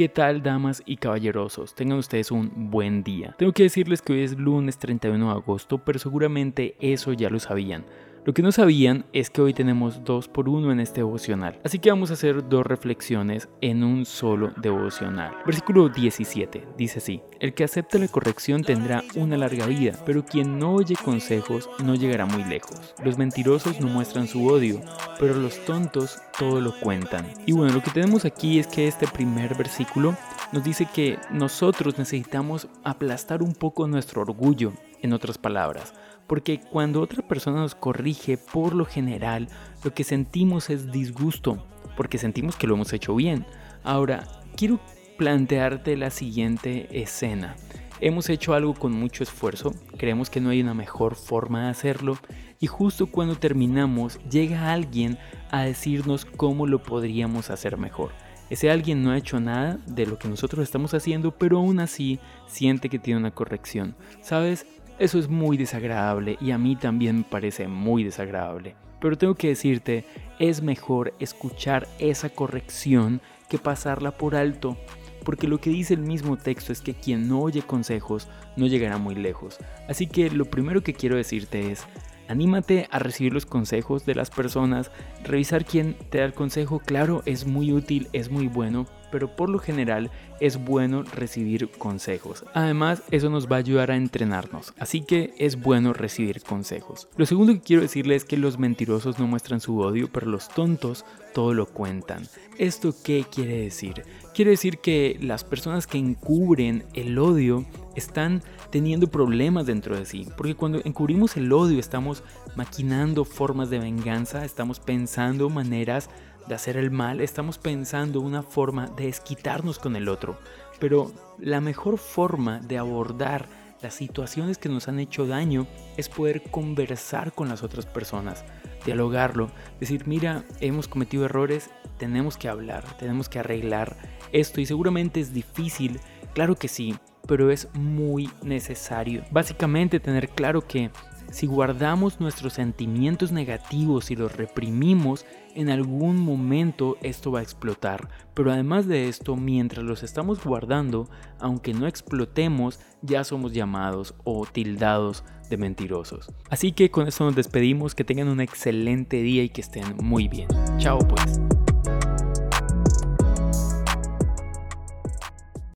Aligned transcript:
¿Qué 0.00 0.08
tal 0.08 0.42
damas 0.42 0.82
y 0.86 0.96
caballerosos? 0.96 1.74
Tengan 1.74 1.98
ustedes 1.98 2.30
un 2.30 2.70
buen 2.70 3.02
día. 3.02 3.34
Tengo 3.36 3.52
que 3.52 3.64
decirles 3.64 4.00
que 4.00 4.14
hoy 4.14 4.22
es 4.22 4.38
lunes 4.38 4.78
31 4.78 5.26
de 5.26 5.30
agosto, 5.30 5.76
pero 5.76 5.98
seguramente 5.98 6.74
eso 6.80 7.12
ya 7.12 7.28
lo 7.28 7.38
sabían. 7.38 7.84
Lo 8.24 8.34
que 8.34 8.42
no 8.42 8.52
sabían 8.52 9.06
es 9.14 9.30
que 9.30 9.40
hoy 9.40 9.54
tenemos 9.54 10.04
dos 10.04 10.28
por 10.28 10.48
uno 10.48 10.72
en 10.72 10.80
este 10.80 11.00
devocional, 11.00 11.58
así 11.64 11.78
que 11.78 11.88
vamos 11.88 12.10
a 12.10 12.14
hacer 12.14 12.46
dos 12.48 12.66
reflexiones 12.66 13.48
en 13.62 13.82
un 13.82 14.04
solo 14.04 14.52
devocional. 14.58 15.32
Versículo 15.46 15.88
17 15.88 16.66
dice 16.76 16.98
así, 16.98 17.22
el 17.40 17.54
que 17.54 17.64
acepta 17.64 17.98
la 17.98 18.08
corrección 18.08 18.62
tendrá 18.62 19.02
una 19.14 19.38
larga 19.38 19.66
vida, 19.66 19.94
pero 20.04 20.24
quien 20.24 20.58
no 20.58 20.74
oye 20.74 20.96
consejos 21.02 21.70
no 21.82 21.94
llegará 21.94 22.26
muy 22.26 22.44
lejos. 22.44 22.94
Los 23.02 23.16
mentirosos 23.16 23.80
no 23.80 23.86
muestran 23.86 24.28
su 24.28 24.46
odio, 24.46 24.82
pero 25.18 25.34
los 25.34 25.64
tontos 25.64 26.18
todo 26.38 26.60
lo 26.60 26.78
cuentan. 26.78 27.26
Y 27.46 27.52
bueno, 27.52 27.72
lo 27.72 27.82
que 27.82 27.90
tenemos 27.90 28.26
aquí 28.26 28.58
es 28.58 28.66
que 28.66 28.86
este 28.86 29.06
primer 29.06 29.56
versículo 29.56 30.14
nos 30.52 30.62
dice 30.62 30.86
que 30.92 31.18
nosotros 31.30 31.96
necesitamos 31.96 32.68
aplastar 32.84 33.42
un 33.42 33.54
poco 33.54 33.86
nuestro 33.86 34.22
orgullo, 34.22 34.72
en 35.02 35.12
otras 35.12 35.38
palabras 35.38 35.94
porque 36.30 36.60
cuando 36.60 37.00
otra 37.00 37.26
persona 37.26 37.58
nos 37.58 37.74
corrige, 37.74 38.38
por 38.38 38.72
lo 38.72 38.84
general, 38.84 39.48
lo 39.82 39.92
que 39.92 40.04
sentimos 40.04 40.70
es 40.70 40.92
disgusto, 40.92 41.66
porque 41.96 42.18
sentimos 42.18 42.54
que 42.54 42.68
lo 42.68 42.74
hemos 42.74 42.92
hecho 42.92 43.16
bien. 43.16 43.44
Ahora, 43.82 44.28
quiero 44.56 44.78
plantearte 45.18 45.96
la 45.96 46.10
siguiente 46.10 46.86
escena. 47.02 47.56
Hemos 48.00 48.30
hecho 48.30 48.54
algo 48.54 48.74
con 48.74 48.92
mucho 48.92 49.24
esfuerzo, 49.24 49.74
creemos 49.98 50.30
que 50.30 50.40
no 50.40 50.50
hay 50.50 50.60
una 50.60 50.72
mejor 50.72 51.16
forma 51.16 51.64
de 51.64 51.70
hacerlo 51.70 52.16
y 52.60 52.68
justo 52.68 53.08
cuando 53.08 53.34
terminamos 53.34 54.20
llega 54.30 54.72
alguien 54.72 55.18
a 55.50 55.62
decirnos 55.62 56.26
cómo 56.26 56.64
lo 56.68 56.80
podríamos 56.80 57.50
hacer 57.50 57.76
mejor. 57.76 58.12
Ese 58.50 58.70
alguien 58.70 59.02
no 59.02 59.10
ha 59.10 59.18
hecho 59.18 59.38
nada 59.38 59.78
de 59.86 60.06
lo 60.06 60.18
que 60.18 60.28
nosotros 60.28 60.62
estamos 60.62 60.94
haciendo, 60.94 61.30
pero 61.30 61.58
aún 61.58 61.78
así 61.78 62.18
siente 62.46 62.88
que 62.88 62.98
tiene 62.98 63.18
una 63.18 63.30
corrección. 63.30 63.96
¿Sabes? 64.22 64.66
Eso 65.00 65.18
es 65.18 65.30
muy 65.30 65.56
desagradable 65.56 66.36
y 66.42 66.50
a 66.50 66.58
mí 66.58 66.76
también 66.76 67.16
me 67.16 67.24
parece 67.24 67.66
muy 67.68 68.04
desagradable. 68.04 68.76
Pero 69.00 69.16
tengo 69.16 69.34
que 69.34 69.48
decirte, 69.48 70.04
es 70.38 70.60
mejor 70.60 71.14
escuchar 71.18 71.88
esa 71.98 72.28
corrección 72.28 73.22
que 73.48 73.56
pasarla 73.56 74.10
por 74.10 74.36
alto, 74.36 74.76
porque 75.24 75.48
lo 75.48 75.58
que 75.58 75.70
dice 75.70 75.94
el 75.94 76.02
mismo 76.02 76.36
texto 76.36 76.70
es 76.70 76.82
que 76.82 76.92
quien 76.92 77.28
no 77.28 77.40
oye 77.40 77.62
consejos 77.62 78.28
no 78.58 78.66
llegará 78.66 78.98
muy 78.98 79.14
lejos. 79.14 79.56
Así 79.88 80.06
que 80.06 80.28
lo 80.28 80.44
primero 80.44 80.82
que 80.82 80.92
quiero 80.92 81.16
decirte 81.16 81.72
es, 81.72 81.86
anímate 82.28 82.86
a 82.90 82.98
recibir 82.98 83.32
los 83.32 83.46
consejos 83.46 84.04
de 84.04 84.14
las 84.14 84.28
personas, 84.28 84.90
revisar 85.24 85.64
quién 85.64 85.96
te 86.10 86.18
da 86.18 86.26
el 86.26 86.34
consejo, 86.34 86.78
claro, 86.78 87.22
es 87.24 87.46
muy 87.46 87.72
útil, 87.72 88.08
es 88.12 88.30
muy 88.30 88.48
bueno, 88.48 88.84
pero 89.10 89.34
por 89.34 89.48
lo 89.48 89.58
general 89.58 90.10
es 90.40 90.62
bueno 90.62 91.02
recibir 91.02 91.70
consejos. 91.70 92.44
Además, 92.54 93.02
eso 93.10 93.30
nos 93.30 93.46
va 93.50 93.56
a 93.56 93.60
ayudar 93.60 93.90
a 93.90 93.96
entrenarnos, 93.96 94.72
así 94.78 95.02
que 95.02 95.34
es 95.38 95.60
bueno 95.60 95.92
recibir 95.92 96.42
consejos. 96.42 97.08
Lo 97.16 97.26
segundo 97.26 97.52
que 97.52 97.60
quiero 97.60 97.82
decirles 97.82 98.22
es 98.22 98.28
que 98.28 98.36
los 98.36 98.58
mentirosos 98.58 99.18
no 99.18 99.26
muestran 99.26 99.60
su 99.60 99.78
odio, 99.78 100.08
pero 100.12 100.26
los 100.26 100.48
tontos 100.48 101.04
todo 101.34 101.54
lo 101.54 101.66
cuentan. 101.66 102.22
¿Esto 102.58 102.94
qué 103.04 103.24
quiere 103.30 103.58
decir? 103.58 104.04
Quiere 104.34 104.52
decir 104.52 104.78
que 104.78 105.18
las 105.20 105.44
personas 105.44 105.86
que 105.86 105.98
encubren 105.98 106.84
el 106.94 107.18
odio 107.18 107.64
están 107.96 108.42
teniendo 108.70 109.08
problemas 109.08 109.66
dentro 109.66 109.96
de 109.96 110.06
sí, 110.06 110.28
porque 110.36 110.54
cuando 110.54 110.80
encubrimos 110.84 111.36
el 111.36 111.52
odio 111.52 111.78
estamos 111.78 112.22
maquinando 112.56 113.24
formas 113.24 113.70
de 113.70 113.78
venganza, 113.78 114.44
estamos 114.44 114.80
pensando 114.80 115.50
maneras 115.50 116.08
de 116.46 116.54
hacer 116.54 116.76
el 116.76 116.90
mal, 116.90 117.20
estamos 117.20 117.58
pensando 117.58 118.20
una 118.20 118.42
forma 118.42 118.88
de 118.88 119.06
desquitarnos 119.06 119.78
con 119.78 119.96
el 119.96 120.08
otro. 120.08 120.38
Pero 120.78 121.12
la 121.38 121.60
mejor 121.60 121.98
forma 121.98 122.60
de 122.60 122.78
abordar 122.78 123.48
las 123.82 123.94
situaciones 123.94 124.58
que 124.58 124.68
nos 124.68 124.88
han 124.88 124.98
hecho 124.98 125.26
daño 125.26 125.66
es 125.96 126.08
poder 126.08 126.42
conversar 126.50 127.32
con 127.32 127.48
las 127.48 127.62
otras 127.62 127.86
personas, 127.86 128.44
dialogarlo, 128.84 129.50
decir, 129.78 130.06
mira, 130.06 130.44
hemos 130.60 130.88
cometido 130.88 131.24
errores, 131.24 131.70
tenemos 131.98 132.36
que 132.36 132.48
hablar, 132.48 132.84
tenemos 132.98 133.28
que 133.28 133.38
arreglar 133.38 133.96
esto 134.32 134.60
y 134.60 134.66
seguramente 134.66 135.20
es 135.20 135.32
difícil, 135.32 136.00
claro 136.34 136.56
que 136.56 136.68
sí, 136.68 136.94
pero 137.26 137.50
es 137.50 137.68
muy 137.74 138.30
necesario. 138.42 139.22
Básicamente 139.30 140.00
tener 140.00 140.28
claro 140.28 140.66
que 140.66 140.90
si 141.30 141.46
guardamos 141.46 142.20
nuestros 142.20 142.54
sentimientos 142.54 143.32
negativos 143.32 144.10
y 144.10 144.16
los 144.16 144.36
reprimimos, 144.36 145.24
en 145.54 145.70
algún 145.70 146.16
momento 146.18 146.96
esto 147.02 147.32
va 147.32 147.40
a 147.40 147.42
explotar. 147.42 148.08
Pero 148.34 148.52
además 148.52 148.86
de 148.86 149.08
esto, 149.08 149.36
mientras 149.36 149.84
los 149.84 150.02
estamos 150.02 150.42
guardando, 150.44 151.08
aunque 151.38 151.74
no 151.74 151.86
explotemos, 151.86 152.80
ya 153.02 153.24
somos 153.24 153.52
llamados 153.52 154.14
o 154.24 154.46
tildados 154.46 155.24
de 155.48 155.56
mentirosos. 155.56 156.30
Así 156.48 156.72
que 156.72 156.90
con 156.90 157.08
esto 157.08 157.24
nos 157.24 157.34
despedimos, 157.34 157.94
que 157.94 158.04
tengan 158.04 158.28
un 158.28 158.40
excelente 158.40 159.20
día 159.22 159.42
y 159.42 159.48
que 159.48 159.60
estén 159.60 159.96
muy 160.02 160.28
bien. 160.28 160.48
Chao 160.78 160.98
pues. 160.98 161.40